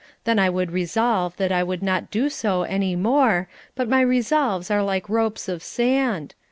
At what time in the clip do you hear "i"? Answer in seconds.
0.39-0.49, 1.51-1.61